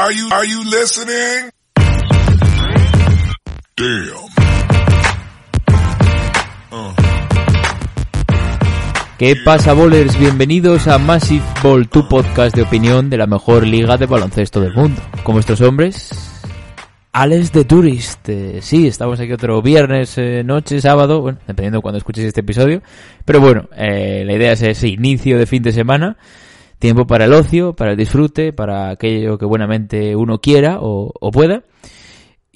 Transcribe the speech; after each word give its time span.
Are 0.00 0.12
you, 0.12 0.28
are 0.30 0.46
you 0.46 0.62
listening? 0.62 1.50
Damn. 3.74 4.28
¿Qué 9.18 9.34
pasa, 9.44 9.72
bowlers? 9.72 10.16
Bienvenidos 10.16 10.86
a 10.86 10.98
Massive 10.98 11.42
Ball, 11.64 11.88
tu 11.88 12.06
podcast 12.06 12.54
de 12.54 12.62
opinión 12.62 13.10
de 13.10 13.16
la 13.16 13.26
mejor 13.26 13.66
liga 13.66 13.96
de 13.96 14.06
baloncesto 14.06 14.60
del 14.60 14.72
mundo. 14.72 15.02
Con 15.24 15.34
vuestros 15.34 15.60
hombres, 15.62 16.10
Alex 17.10 17.50
de 17.50 17.64
Tourist. 17.64 18.28
Eh, 18.28 18.60
sí, 18.62 18.86
estamos 18.86 19.18
aquí 19.18 19.32
otro 19.32 19.60
viernes, 19.62 20.16
eh, 20.16 20.44
noche, 20.44 20.80
sábado, 20.80 21.22
bueno, 21.22 21.40
dependiendo 21.48 21.78
de 21.78 21.82
cuando 21.82 21.98
escuches 21.98 22.24
este 22.24 22.42
episodio. 22.42 22.82
Pero 23.24 23.40
bueno, 23.40 23.68
eh, 23.76 24.22
la 24.24 24.34
idea 24.34 24.52
es 24.52 24.62
ese 24.62 24.86
inicio 24.86 25.38
de 25.38 25.46
fin 25.46 25.64
de 25.64 25.72
semana. 25.72 26.16
Tiempo 26.78 27.06
para 27.06 27.24
el 27.24 27.32
ocio, 27.32 27.74
para 27.74 27.92
el 27.92 27.96
disfrute, 27.96 28.52
para 28.52 28.90
aquello 28.90 29.36
que 29.38 29.46
buenamente 29.46 30.14
uno 30.14 30.40
quiera 30.40 30.78
o, 30.80 31.12
pueda. 31.32 31.62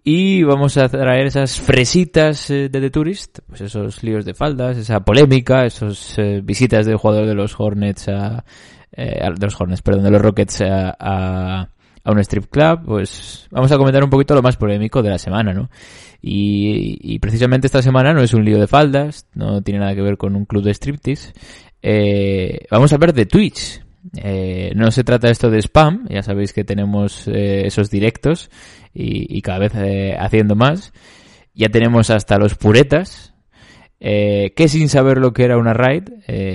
Y 0.04 0.42
vamos 0.42 0.76
a 0.78 0.88
traer 0.88 1.26
esas 1.26 1.60
fresitas 1.60 2.50
eh, 2.50 2.68
de 2.68 2.80
The 2.80 2.90
Tourist, 2.90 3.38
pues 3.46 3.60
esos 3.60 4.02
líos 4.02 4.24
de 4.24 4.34
faldas, 4.34 4.76
esa 4.76 5.00
polémica, 5.00 5.64
esos 5.64 6.18
eh, 6.18 6.40
visitas 6.42 6.86
del 6.86 6.96
jugador 6.96 7.26
de 7.26 7.34
los 7.34 7.54
Hornets 7.58 8.08
a, 8.08 8.44
eh, 8.92 9.20
de 9.38 9.46
los 9.46 9.60
Hornets, 9.60 9.82
perdón, 9.82 10.04
de 10.04 10.10
los 10.10 10.20
Rockets 10.20 10.60
a, 10.62 10.96
a, 10.98 11.68
a 12.04 12.10
un 12.10 12.18
strip 12.18 12.46
club, 12.50 12.80
pues 12.84 13.46
vamos 13.50 13.70
a 13.70 13.76
comentar 13.76 14.02
un 14.02 14.10
poquito 14.10 14.34
lo 14.34 14.42
más 14.42 14.56
polémico 14.56 15.02
de 15.02 15.10
la 15.10 15.18
semana, 15.18 15.52
¿no? 15.52 15.70
Y, 16.20 16.98
y 17.00 17.18
precisamente 17.18 17.66
esta 17.66 17.82
semana 17.82 18.12
no 18.12 18.22
es 18.22 18.34
un 18.34 18.44
lío 18.44 18.58
de 18.58 18.66
faldas, 18.66 19.26
no 19.34 19.62
tiene 19.62 19.80
nada 19.80 19.94
que 19.94 20.02
ver 20.02 20.16
con 20.16 20.36
un 20.36 20.46
club 20.46 20.62
de 20.64 20.72
striptease. 20.72 21.32
Eh, 21.82 22.66
vamos 22.70 22.92
a 22.92 22.94
hablar 22.94 23.12
de 23.12 23.26
Twitch. 23.26 23.81
Eh, 24.16 24.72
no 24.74 24.90
se 24.90 25.04
trata 25.04 25.30
esto 25.30 25.50
de 25.50 25.58
spam, 25.62 26.06
ya 26.08 26.22
sabéis 26.22 26.52
que 26.52 26.64
tenemos 26.64 27.28
eh, 27.28 27.66
esos 27.66 27.90
directos 27.90 28.50
y, 28.92 29.40
cada 29.42 29.58
vez 29.58 29.72
eh, 29.76 30.16
haciendo 30.18 30.56
más. 30.56 30.92
Ya 31.54 31.68
tenemos 31.68 32.10
hasta 32.10 32.38
los 32.38 32.54
puretas, 32.54 33.34
eh, 34.00 34.52
que 34.56 34.68
sin 34.68 34.88
saber 34.88 35.18
lo 35.18 35.32
que 35.32 35.44
era 35.44 35.58
una 35.58 35.74
raid, 35.74 36.04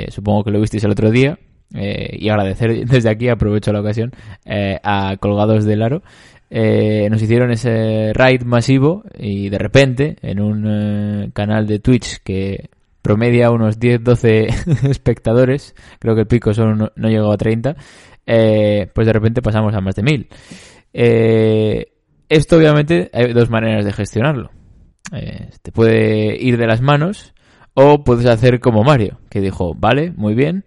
supongo 0.09 0.43
que 0.43 0.51
lo 0.51 0.59
visteis 0.59 0.83
el 0.83 0.91
otro 0.91 1.11
día, 1.11 1.39
y 1.71 2.29
agradecer 2.29 2.85
desde 2.87 3.09
aquí, 3.09 3.29
aprovecho 3.29 3.71
la 3.71 3.81
ocasión, 3.81 4.11
a 4.45 5.15
Colgados 5.19 5.65
del 5.65 5.83
Aro. 5.83 6.01
Nos 6.49 7.21
hicieron 7.21 7.51
ese 7.51 8.11
raid 8.13 8.43
masivo 8.43 9.03
y 9.17 9.49
de 9.49 9.57
repente 9.57 10.17
en 10.21 10.39
un 10.41 11.31
canal 11.31 11.67
de 11.67 11.79
Twitch 11.79 12.19
que 12.23 12.69
promedia 13.07 13.51
unos 13.51 13.79
10-12 13.79 14.89
espectadores, 14.89 15.73
creo 15.97 16.13
que 16.13 16.21
el 16.21 16.27
pico 16.27 16.53
son, 16.53 16.91
no, 16.93 17.07
llegó 17.07 17.31
a 17.31 17.37
30, 17.37 17.77
eh, 18.25 18.91
pues 18.93 19.07
de 19.07 19.13
repente 19.13 19.41
pasamos 19.41 19.73
a 19.73 19.79
más 19.79 19.95
de 19.95 20.03
1000. 20.03 20.27
Eh, 20.91 21.85
esto 22.27 22.57
obviamente 22.57 23.09
hay 23.13 23.31
dos 23.31 23.49
maneras 23.49 23.85
de 23.85 23.93
gestionarlo. 23.93 24.51
Eh, 25.13 25.51
te 25.61 25.71
puede 25.71 26.35
ir 26.37 26.57
de 26.57 26.67
las 26.67 26.81
manos 26.81 27.33
o 27.73 28.03
puedes 28.03 28.25
hacer 28.25 28.59
como 28.59 28.83
Mario, 28.83 29.21
que 29.29 29.39
dijo, 29.39 29.73
vale, 29.73 30.11
muy 30.11 30.35
bien, 30.35 30.65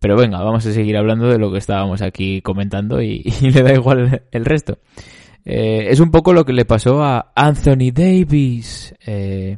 pero 0.00 0.18
venga, 0.18 0.42
vamos 0.42 0.66
a 0.66 0.72
seguir 0.72 0.98
hablando 0.98 1.28
de 1.28 1.38
lo 1.38 1.50
que 1.50 1.56
estábamos 1.56 2.02
aquí 2.02 2.42
comentando 2.42 3.00
y, 3.00 3.22
le 3.40 3.62
da 3.62 3.72
igual 3.72 4.22
el, 4.30 4.44
resto. 4.44 4.80
Es 5.46 5.98
un 5.98 6.10
poco 6.10 6.34
lo 6.34 6.44
que 6.44 6.52
le 6.52 6.66
pasó 6.66 7.02
a 7.02 7.32
Anthony 7.34 7.90
Davis, 7.90 8.94
eh, 9.06 9.56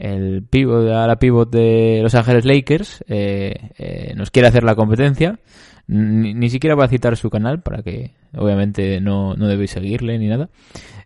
el 0.00 0.42
pivot, 0.42 0.84
la 0.84 1.18
pivot 1.18 1.50
de 1.50 2.00
Los 2.02 2.14
Ángeles 2.14 2.44
Lakers, 2.44 3.04
eh, 3.06 3.70
eh, 3.78 4.14
nos 4.16 4.30
quiere 4.30 4.48
hacer 4.48 4.64
la 4.64 4.74
competencia. 4.74 5.38
Ni, 5.86 6.48
siquiera 6.50 6.76
va 6.76 6.84
a 6.84 6.88
citar 6.88 7.16
su 7.16 7.30
canal 7.30 7.62
para 7.62 7.82
que, 7.82 8.12
obviamente, 8.36 9.00
no, 9.00 9.34
no 9.34 9.48
debéis 9.48 9.72
seguirle 9.72 10.18
ni 10.18 10.28
nada. 10.28 10.48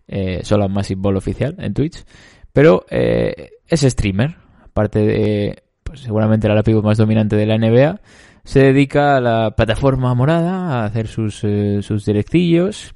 Eh, 0.07 0.41
solo 0.45 0.65
a 0.65 0.69
Massive 0.69 1.01
Ball 1.01 1.17
oficial 1.17 1.57
en 1.59 1.73
Twitch. 1.75 2.05
Pero 2.53 2.85
eh, 2.91 3.51
es 3.67 3.81
streamer. 3.81 4.37
Aparte 4.63 5.01
de, 5.01 5.63
pues 5.83 6.01
seguramente 6.01 6.49
la 6.49 6.63
pivot 6.63 6.85
más 6.85 6.99
dominante 6.99 7.35
de 7.35 7.47
la 7.47 7.59
NBA. 7.59 8.01
Se 8.45 8.61
dedica 8.61 9.17
a 9.17 9.21
la 9.21 9.53
plataforma 9.57 10.15
morada, 10.15 10.83
a 10.83 10.85
hacer 10.85 11.09
sus, 11.09 11.43
eh, 11.45 11.81
sus 11.83 12.05
directillos. 12.05 12.95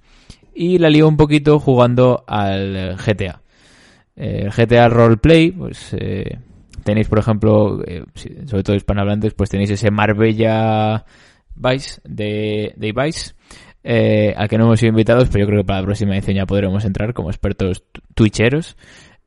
Y 0.54 0.78
la 0.78 0.90
lió 0.90 1.08
un 1.08 1.16
poquito 1.16 1.58
jugando 1.58 2.24
al 2.26 2.96
GTA. 2.96 3.40
Eh, 4.20 4.50
GTA 4.54 4.88
Roleplay, 4.88 5.52
pues 5.52 5.94
eh, 5.96 6.38
tenéis, 6.82 7.08
por 7.08 7.20
ejemplo, 7.20 7.80
eh, 7.86 8.02
sobre 8.46 8.64
todo 8.64 8.74
hispanohablantes, 8.74 9.34
pues 9.34 9.48
tenéis 9.48 9.70
ese 9.70 9.92
Marbella 9.92 11.04
Vice 11.54 12.00
de, 12.04 12.74
de 12.76 12.92
Vice, 12.92 13.34
eh, 13.84 14.34
al 14.36 14.48
que 14.48 14.58
no 14.58 14.64
hemos 14.64 14.80
sido 14.80 14.90
invitados, 14.90 15.28
pero 15.28 15.44
yo 15.44 15.46
creo 15.46 15.62
que 15.62 15.66
para 15.66 15.80
la 15.80 15.86
próxima 15.86 16.16
edición 16.16 16.36
ya 16.36 16.46
podremos 16.46 16.84
entrar 16.84 17.14
como 17.14 17.30
expertos 17.30 17.84
twitcheros. 18.14 18.76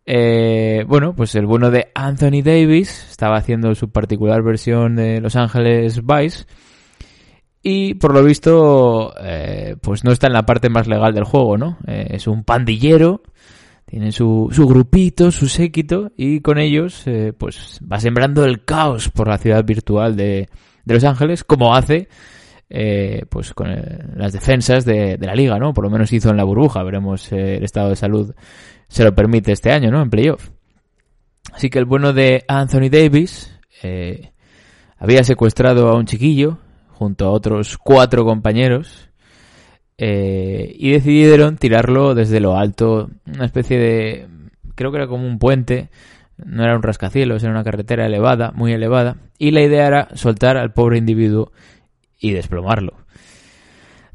Eh, 0.06 0.84
bueno, 0.88 1.16
pues 1.16 1.35
el 1.35 1.46
bueno 1.46 1.72
de 1.72 1.90
Anthony 1.94 2.41
Davis 2.44 3.08
estaba 3.09 3.38
haciendo 3.38 3.73
su 3.75 3.91
particular 3.91 4.41
versión 4.44 4.96
de 4.96 5.22
Los 5.22 5.35
Ángeles 5.35 6.02
Vice. 6.06 6.46
Y 7.63 7.94
por 7.94 8.13
lo 8.13 8.23
visto, 8.23 9.13
eh, 9.22 9.75
pues 9.81 10.03
no 10.03 10.12
está 10.12 10.28
en 10.28 10.34
la 10.34 10.46
parte 10.46 10.69
más 10.69 10.88
legal 10.88 11.13
del 11.13 11.25
juego, 11.25 11.58
¿no? 11.58 11.78
Eh, 11.88 12.08
es 12.12 12.28
un 12.28 12.44
pandillero, 12.44 13.22
tiene 13.91 14.13
su, 14.13 14.47
su 14.53 14.66
grupito, 14.69 15.31
su 15.31 15.50
séquito, 15.50 16.13
y 16.16 16.40
con 16.40 16.57
ellos, 16.57 17.03
eh, 17.07 17.34
pues 17.38 17.78
va 17.91 18.00
sembrando 18.00 18.46
el 18.46 18.63
caos 18.63 19.09
por 19.09 19.28
la 19.28 19.38
ciudad 19.38 19.66
virtual 19.66 20.16
de, 20.16 20.47
de 20.85 20.94
Los 20.94 21.03
Ángeles, 21.03 21.44
como 21.44 21.75
hace, 21.75 22.07
eh, 22.69 23.25
pues 23.29 23.53
con 23.53 23.69
el- 23.69 24.12
las 24.16 24.31
defensas 24.31 24.85
de, 24.85 25.18
de 25.18 25.28
la 25.28 25.35
liga, 25.35 25.59
¿no? 25.59 25.74
Por 25.74 25.84
lo 25.84 25.90
menos 25.90 26.13
hizo 26.13 26.29
en 26.29 26.38
la 26.38 26.46
burbuja, 26.46 26.84
veremos 26.84 27.29
eh, 27.34 27.57
el 27.57 27.66
estado 27.66 27.90
de 27.90 27.97
salud 27.97 28.34
se 28.88 29.03
lo 29.03 29.13
permite 29.13 29.52
este 29.52 29.74
año, 29.74 29.91
¿no? 29.91 30.02
En 30.02 30.09
playoff. 30.09 30.52
Así 31.52 31.69
que 31.69 31.78
el 31.79 31.85
bueno 31.85 32.13
de 32.13 32.46
Anthony 32.47 32.88
Davis 32.90 33.59
eh, 33.84 34.31
había 34.97 35.25
secuestrado 35.25 35.90
a 35.90 35.97
un 35.97 36.06
chiquillo 36.06 36.59
junto 36.91 37.25
a 37.25 37.31
otros 37.31 37.78
cuatro 37.78 38.23
compañeros 38.23 39.09
eh, 40.04 40.76
y 40.80 40.94
decidieron 40.94 41.58
tirarlo 41.58 42.16
desde 42.16 42.40
lo 42.40 42.58
alto, 42.58 43.12
una 43.28 43.46
especie 43.46 43.78
de, 43.78 44.28
creo 44.74 44.90
que 44.90 44.98
era 44.98 45.06
como 45.06 45.28
un 45.28 45.38
puente, 45.38 45.92
no 46.44 46.64
era 46.64 46.76
un 46.76 46.82
rascacielos, 46.82 47.44
era 47.44 47.52
una 47.52 47.64
carretera 47.64 48.08
elevada, 48.08 48.52
muy 48.52 48.74
elevada, 48.74 49.18
y 49.38 49.52
la 49.52 49.62
idea 49.62 49.86
era 49.86 50.08
soltar 50.16 50.58
al 50.58 50.74
pobre 50.74 50.98
individuo 50.98 51.52
y 52.18 52.32
desplomarlo. 52.32 52.96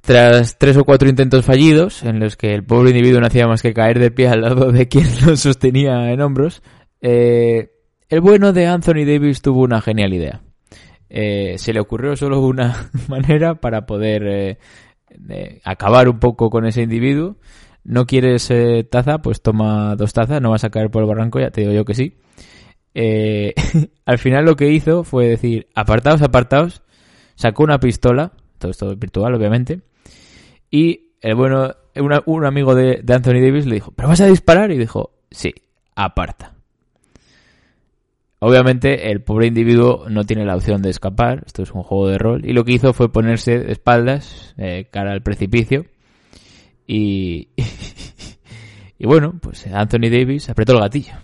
Tras 0.01 0.59
tres 0.59 0.77
o 0.77 0.83
cuatro 0.83 1.09
intentos 1.09 1.45
fallidos, 1.45 2.03
en 2.03 2.19
los 2.19 2.37
que 2.37 2.53
el 2.53 2.65
pobre 2.65 2.91
individuo 2.91 3.21
no 3.21 3.29
hacía 3.29 3.47
más 3.47 3.63
que 3.63 3.73
caer 3.73 4.01
de 4.01 4.11
pie 4.11 4.27
al 4.27 4.41
lado 4.41 4.73
de 4.73 4.89
quien 4.89 5.07
lo 5.25 5.37
sostenía 5.37 6.11
en 6.11 6.21
hombros, 6.21 6.65
eh, 7.01 7.71
el 8.09 8.21
bueno 8.21 8.53
de 8.53 8.67
Anthony 8.67 9.05
Davis 9.07 9.41
tuvo 9.41 9.63
una 9.63 9.81
genial 9.81 10.13
idea. 10.13 10.41
Eh, 11.09 11.55
se 11.59 11.73
le 11.73 11.79
ocurrió 11.79 12.17
solo 12.17 12.41
una 12.41 12.91
manera 13.09 13.55
para 13.55 13.87
poder 13.87 14.59
acabar 15.65 16.09
un 16.09 16.19
poco 16.19 16.51
con 16.51 16.67
ese 16.67 16.83
individuo. 16.83 17.37
No 17.85 18.07
quieres 18.07 18.53
taza, 18.91 19.19
pues 19.19 19.43
toma 19.43 19.95
dos 19.97 20.13
tazas, 20.13 20.41
no 20.41 20.51
vas 20.51 20.65
a 20.65 20.71
caer 20.71 20.91
por 20.91 21.03
el 21.03 21.09
barranco, 21.09 21.39
ya 21.39 21.51
te 21.51 21.61
digo 21.61 21.73
yo 21.73 21.85
que 21.85 21.95
sí. 21.95 22.17
Eh, 22.99 23.55
al 24.07 24.19
final 24.19 24.47
lo 24.47 24.57
que 24.57 24.73
hizo 24.73 25.05
fue 25.05 25.29
decir, 25.29 25.69
apartaos, 25.75 26.23
apartaos, 26.23 26.83
sacó 27.35 27.63
una 27.63 27.79
pistola, 27.79 28.33
todo 28.59 28.71
esto 28.71 28.97
virtual 28.97 29.35
obviamente, 29.35 29.83
y 30.71 31.13
el 31.21 31.35
bueno, 31.35 31.75
un 32.25 32.45
amigo 32.47 32.75
de, 32.75 33.03
de 33.03 33.15
Anthony 33.15 33.41
Davis 33.43 33.67
le 33.67 33.75
dijo, 33.75 33.93
¿pero 33.93 34.09
vas 34.09 34.21
a 34.23 34.27
disparar? 34.27 34.71
Y 34.71 34.79
dijo, 34.79 35.11
sí, 35.31 35.55
aparta. 35.95 36.56
Obviamente 38.39 39.11
el 39.11 39.23
pobre 39.23 39.47
individuo 39.47 40.07
no 40.11 40.25
tiene 40.25 40.45
la 40.45 40.57
opción 40.57 40.83
de 40.83 40.91
escapar, 40.91 41.43
esto 41.47 41.63
es 41.63 41.73
un 41.73 41.83
juego 41.83 42.09
de 42.09 42.19
rol, 42.19 42.45
y 42.45 42.53
lo 42.53 42.65
que 42.65 42.73
hizo 42.73 42.93
fue 42.93 43.11
ponerse 43.11 43.59
de 43.59 43.73
espaldas, 43.73 44.55
eh, 44.59 44.89
cara 44.91 45.13
al 45.13 45.23
precipicio, 45.23 45.87
y, 46.87 47.49
y 48.99 49.07
bueno, 49.07 49.39
pues 49.41 49.67
Anthony 49.69 50.11
Davis 50.11 50.51
apretó 50.51 50.75
el 50.75 50.81
gatillo. 50.81 51.15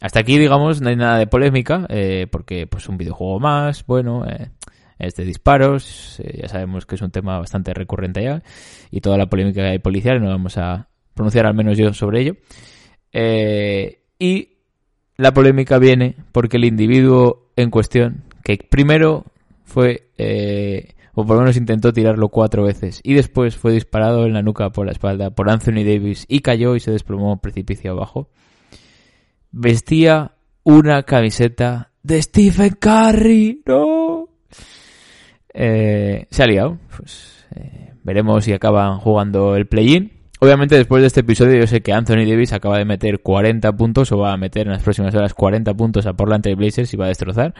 Hasta 0.00 0.20
aquí, 0.20 0.38
digamos, 0.38 0.80
no 0.80 0.88
hay 0.88 0.96
nada 0.96 1.18
de 1.18 1.26
polémica, 1.26 1.86
eh, 1.88 2.28
porque 2.30 2.68
pues 2.68 2.88
un 2.88 2.96
videojuego 2.96 3.40
más, 3.40 3.84
bueno, 3.84 4.24
eh, 4.24 4.50
es 5.00 5.16
de 5.16 5.24
disparos, 5.24 6.22
ya 6.32 6.46
sabemos 6.46 6.86
que 6.86 6.94
es 6.94 7.02
un 7.02 7.10
tema 7.10 7.38
bastante 7.38 7.74
recurrente 7.74 8.22
ya, 8.22 8.40
y 8.92 9.00
toda 9.00 9.18
la 9.18 9.26
polémica 9.26 9.62
que 9.62 9.68
hay 9.68 9.78
policial, 9.80 10.22
no 10.22 10.28
vamos 10.28 10.58
a 10.58 10.88
pronunciar 11.12 11.46
al 11.46 11.54
menos 11.54 11.76
yo 11.76 11.92
sobre 11.92 12.20
ello. 12.20 12.36
Y 14.16 14.53
la 15.16 15.32
polémica 15.32 15.78
viene 15.78 16.16
porque 16.32 16.56
el 16.56 16.64
individuo 16.64 17.46
en 17.56 17.70
cuestión, 17.70 18.24
que 18.42 18.58
primero 18.58 19.24
fue, 19.64 20.08
eh, 20.18 20.94
o 21.14 21.24
por 21.24 21.36
lo 21.36 21.42
menos 21.42 21.56
intentó 21.56 21.92
tirarlo 21.92 22.28
cuatro 22.28 22.64
veces, 22.64 23.00
y 23.02 23.14
después 23.14 23.56
fue 23.56 23.72
disparado 23.72 24.26
en 24.26 24.32
la 24.32 24.42
nuca 24.42 24.70
por 24.70 24.86
la 24.86 24.92
espalda 24.92 25.30
por 25.30 25.50
Anthony 25.50 25.84
Davis 25.84 26.26
y 26.28 26.40
cayó 26.40 26.74
y 26.76 26.80
se 26.80 26.90
desplomó 26.90 27.40
precipicio 27.40 27.92
abajo, 27.92 28.28
vestía 29.52 30.32
una 30.64 31.02
camiseta 31.04 31.90
de 32.02 32.20
Stephen 32.20 32.76
Curry, 32.80 33.62
no. 33.66 34.28
Eh, 35.52 36.26
se 36.30 36.42
ha 36.42 36.46
liado, 36.46 36.78
pues, 36.96 37.46
eh, 37.54 37.92
veremos 38.02 38.44
si 38.44 38.52
acaban 38.52 38.98
jugando 38.98 39.54
el 39.54 39.66
play-in. 39.66 40.13
Obviamente 40.44 40.76
después 40.76 41.00
de 41.00 41.06
este 41.06 41.20
episodio 41.20 41.58
yo 41.58 41.66
sé 41.66 41.80
que 41.80 41.94
Anthony 41.94 42.26
Davis 42.28 42.52
acaba 42.52 42.76
de 42.76 42.84
meter 42.84 43.20
40 43.20 43.72
puntos 43.78 44.12
o 44.12 44.18
va 44.18 44.34
a 44.34 44.36
meter 44.36 44.66
en 44.66 44.74
las 44.74 44.82
próximas 44.82 45.14
horas 45.14 45.32
40 45.32 45.72
puntos 45.72 46.04
a 46.04 46.12
Portland 46.12 46.42
Trail 46.42 46.56
Blazers 46.56 46.92
y 46.92 46.98
va 46.98 47.06
a 47.06 47.08
destrozar. 47.08 47.54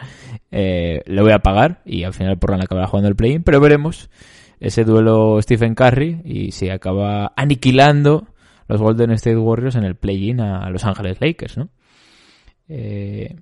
Eh, 0.51 1.01
le 1.07 1.21
voy 1.23 1.31
a 1.31 1.39
pagar 1.39 1.81
y 1.83 2.03
al 2.03 2.13
final 2.13 2.37
Portland 2.37 2.61
acabará 2.61 2.85
jugando 2.85 3.09
el 3.09 3.15
play-in, 3.15 3.41
pero 3.41 3.59
veremos 3.59 4.11
ese 4.59 4.83
duelo 4.83 5.41
Stephen 5.41 5.73
Curry 5.73 6.21
y 6.25 6.51
si 6.51 6.69
acaba 6.69 7.33
aniquilando 7.35 8.27
los 8.67 8.79
Golden 8.79 9.09
State 9.13 9.37
Warriors 9.37 9.75
en 9.77 9.83
el 9.83 9.95
play-in 9.95 10.39
a 10.39 10.69
Los 10.69 10.85
Ángeles 10.85 11.17
Lakers, 11.19 11.57
¿no? 11.57 11.69
Eh, 12.69 13.35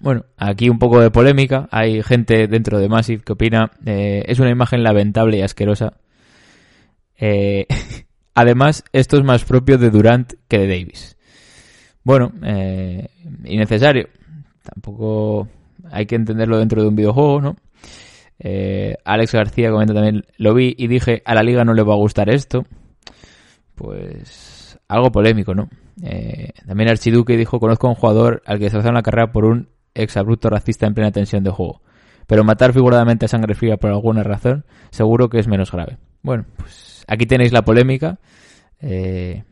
bueno, 0.00 0.26
aquí 0.36 0.68
un 0.68 0.78
poco 0.78 1.00
de 1.00 1.10
polémica. 1.10 1.68
Hay 1.72 2.04
gente 2.04 2.46
dentro 2.46 2.78
de 2.78 2.88
Massive 2.88 3.24
que 3.24 3.32
opina 3.32 3.72
eh, 3.84 4.22
es 4.28 4.38
una 4.38 4.50
imagen 4.50 4.84
lamentable 4.84 5.38
y 5.38 5.42
asquerosa. 5.42 5.94
Eh, 7.18 7.66
además, 8.34 8.84
esto 8.92 9.16
es 9.16 9.24
más 9.24 9.44
propio 9.44 9.78
de 9.78 9.90
Durant 9.90 10.34
que 10.48 10.58
de 10.58 10.68
Davis. 10.68 11.16
Bueno, 12.02 12.32
eh, 12.42 13.08
innecesario. 13.44 14.08
Tampoco 14.62 15.48
hay 15.90 16.06
que 16.06 16.16
entenderlo 16.16 16.58
dentro 16.58 16.82
de 16.82 16.88
un 16.88 16.96
videojuego, 16.96 17.40
¿no? 17.40 17.56
Eh, 18.38 18.96
Alex 19.04 19.32
García 19.32 19.70
comenta 19.70 19.94
también, 19.94 20.24
lo 20.36 20.54
vi 20.54 20.74
y 20.76 20.86
dije, 20.88 21.22
a 21.24 21.34
la 21.34 21.42
liga 21.42 21.64
no 21.64 21.74
le 21.74 21.82
va 21.82 21.94
a 21.94 21.98
gustar 21.98 22.28
esto. 22.30 22.64
Pues 23.74 24.78
algo 24.88 25.10
polémico, 25.10 25.54
¿no? 25.54 25.68
Eh, 26.02 26.50
también 26.66 26.90
Archiduque 26.90 27.36
dijo, 27.36 27.60
conozco 27.60 27.86
a 27.86 27.90
un 27.90 27.96
jugador 27.96 28.42
al 28.46 28.58
que 28.58 28.70
se 28.70 28.78
en 28.78 28.94
la 28.94 29.02
carrera 29.02 29.32
por 29.32 29.44
un 29.44 29.68
exabrupto 29.94 30.50
racista 30.50 30.86
en 30.86 30.94
plena 30.94 31.12
tensión 31.12 31.44
de 31.44 31.50
juego. 31.50 31.82
Pero 32.26 32.44
matar 32.44 32.72
figuradamente 32.72 33.26
a 33.26 33.28
sangre 33.28 33.54
fría 33.54 33.76
por 33.76 33.90
alguna 33.90 34.22
razón, 34.22 34.64
seguro 34.90 35.28
que 35.28 35.38
es 35.38 35.48
menos 35.48 35.72
grave. 35.72 35.98
Bueno, 36.24 36.46
pues 36.56 37.04
aquí 37.06 37.26
tenéis 37.26 37.52
la 37.52 37.62
polémica. 37.62 38.18
Eh, 38.80 39.44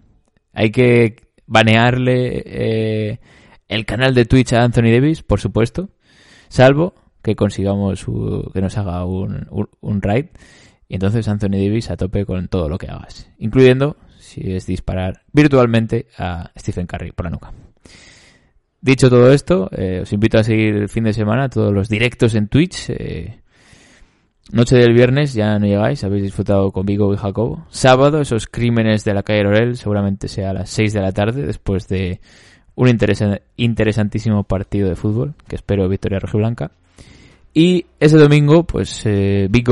hay 0.54 0.70
que 0.70 1.16
banearle 1.46 2.42
eh, 2.46 3.20
el 3.68 3.84
canal 3.84 4.14
de 4.14 4.24
Twitch 4.24 4.54
a 4.54 4.64
Anthony 4.64 4.90
Davis, 4.90 5.22
por 5.22 5.38
supuesto. 5.38 5.90
Salvo 6.48 6.94
que 7.22 7.36
consigamos 7.36 8.06
que 8.54 8.60
nos 8.62 8.78
haga 8.78 9.04
un, 9.04 9.46
un, 9.80 10.02
raid. 10.02 10.26
Y 10.88 10.94
entonces 10.94 11.28
Anthony 11.28 11.58
Davis 11.62 11.90
a 11.90 11.96
tope 11.98 12.24
con 12.24 12.48
todo 12.48 12.70
lo 12.70 12.78
que 12.78 12.88
hagas. 12.88 13.30
Incluyendo 13.38 13.98
si 14.18 14.54
es 14.54 14.64
disparar 14.64 15.24
virtualmente 15.30 16.06
a 16.16 16.52
Stephen 16.56 16.86
Curry 16.86 17.12
por 17.12 17.26
la 17.26 17.32
nuca. 17.32 17.52
Dicho 18.80 19.10
todo 19.10 19.30
esto, 19.30 19.68
eh, 19.72 20.00
os 20.02 20.12
invito 20.14 20.38
a 20.38 20.42
seguir 20.42 20.74
el 20.74 20.88
fin 20.88 21.04
de 21.04 21.12
semana 21.12 21.50
todos 21.50 21.70
los 21.70 21.90
directos 21.90 22.34
en 22.34 22.48
Twitch. 22.48 22.88
Eh, 22.88 23.41
noche 24.50 24.76
del 24.76 24.92
viernes 24.92 25.34
ya 25.34 25.58
no 25.58 25.66
llegáis, 25.66 26.02
habéis 26.04 26.24
disfrutado 26.24 26.70
con 26.72 26.84
Vigo 26.84 27.12
y 27.14 27.16
Jacobo. 27.16 27.64
Sábado, 27.70 28.20
esos 28.20 28.46
crímenes 28.46 29.04
de 29.04 29.14
la 29.14 29.22
calle 29.22 29.46
Orel, 29.46 29.76
seguramente 29.76 30.28
sea 30.28 30.50
a 30.50 30.54
las 30.54 30.70
6 30.70 30.92
de 30.92 31.00
la 31.00 31.12
tarde, 31.12 31.46
después 31.46 31.88
de 31.88 32.20
un 32.74 32.88
interesantísimo 33.56 34.44
partido 34.44 34.88
de 34.88 34.96
fútbol, 34.96 35.34
que 35.46 35.56
espero 35.56 35.88
victoria 35.88 36.18
rojiblanca. 36.18 36.72
Y 37.54 37.86
ese 38.00 38.16
domingo, 38.16 38.64
pues 38.64 39.02
eh, 39.04 39.46
Big 39.50 39.68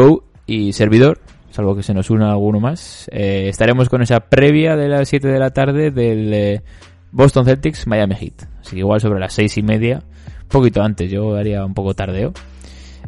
y 0.47 0.73
servidor, 0.73 1.21
salvo 1.51 1.75
que 1.75 1.83
se 1.83 1.95
nos 1.95 2.11
una 2.11 2.31
alguno 2.31 2.61
más, 2.61 3.09
eh, 3.13 3.49
estaremos 3.49 3.89
con 3.89 4.03
esa 4.03 4.21
previa 4.21 4.77
de 4.77 4.89
las 4.89 5.09
7 5.09 5.29
de 5.29 5.39
la 5.39 5.51
tarde 5.51 5.91
del 5.91 6.33
eh, 6.35 6.63
Boston 7.11 7.45
Celtics 7.47 7.87
Miami 7.87 8.17
Heat. 8.17 8.45
Así 8.61 8.73
que 8.73 8.81
igual 8.81 9.01
sobre 9.01 9.21
las 9.21 9.33
6 9.33 9.59
y 9.59 9.63
media, 9.63 10.03
un 10.43 10.49
poquito 10.49 10.83
antes, 10.83 11.11
yo 11.11 11.37
haría 11.37 11.65
un 11.65 11.75
poco 11.75 11.95
tardeo. 11.95 12.33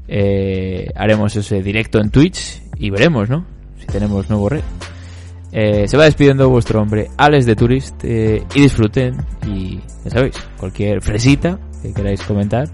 Eh, 0.08 0.90
haremos 0.94 1.34
ese 1.36 1.62
directo 1.62 1.98
en 1.98 2.10
Twitch 2.10 2.62
y 2.78 2.90
veremos, 2.90 3.28
¿no? 3.28 3.44
Si 3.78 3.86
tenemos 3.86 4.28
nuevo 4.28 4.48
red. 4.48 4.62
Eh, 5.52 5.86
se 5.86 5.96
va 5.96 6.04
despidiendo 6.04 6.48
vuestro 6.48 6.80
hombre 6.80 7.10
Alex 7.18 7.44
de 7.44 7.54
Tourist 7.56 8.02
eh, 8.04 8.42
y 8.54 8.62
disfruten 8.62 9.16
y 9.46 9.80
ya 10.04 10.10
sabéis, 10.10 10.34
cualquier 10.58 11.02
fresita 11.02 11.58
que 11.82 11.92
queráis 11.92 12.22
comentar, 12.22 12.68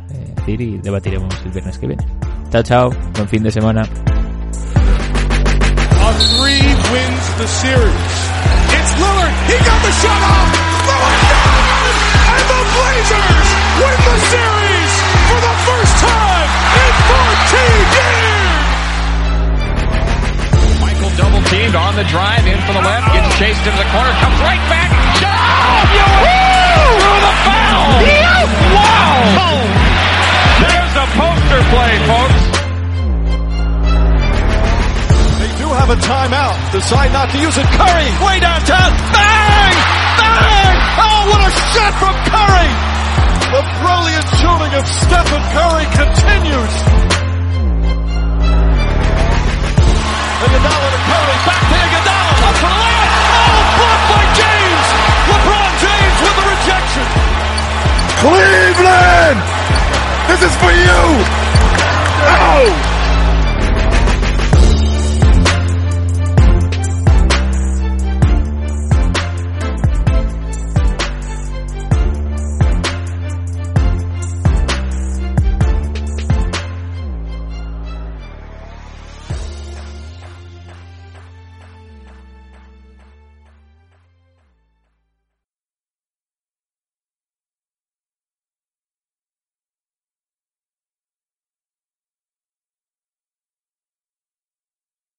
y 0.46 0.78
debatiremos 0.78 1.34
el 1.44 1.50
viernes 1.50 1.78
que 1.78 1.86
viene. 1.86 2.04
Chao, 2.50 2.62
chao, 2.62 2.90
buen 3.14 3.28
fin 3.28 3.42
de 3.42 3.50
semana. 3.50 3.82
Drive 22.08 22.46
in 22.48 22.56
for 22.64 22.72
the 22.72 22.80
left, 22.80 23.12
gets 23.12 23.28
chased 23.36 23.60
into 23.68 23.76
the 23.76 23.88
corner, 23.92 24.12
comes 24.24 24.40
right 24.40 24.64
back. 24.72 24.88
Shot! 25.20 25.84
Through 26.98 27.20
the 27.20 27.34
foul! 27.44 28.00
Wow! 28.72 29.60
There's 30.64 30.94
a 30.96 31.06
poster 31.20 31.62
play, 31.68 31.92
folks. 32.08 32.40
They 35.36 35.52
do 35.60 35.68
have 35.68 35.90
a 35.92 35.98
timeout. 36.00 36.56
Decide 36.72 37.12
not 37.12 37.28
to 37.30 37.38
use 37.38 37.56
it. 37.60 37.68
Curry 37.76 38.08
way 38.24 38.40
downtown. 38.40 38.90
Bang! 39.12 39.76
Bang! 40.16 40.76
Oh, 40.96 41.28
what 41.28 41.44
a 41.44 41.52
shot 41.76 41.92
from 42.00 42.16
Curry! 42.24 42.72
The 43.52 43.62
brilliant 43.84 44.28
shooting 44.40 44.72
of 44.80 44.84
Stephen 44.88 45.44
Curry 45.52 45.86
continues. 45.92 47.07
For 60.60 60.72
you! 60.72 61.47